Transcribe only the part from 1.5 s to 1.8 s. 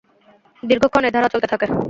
থাকে।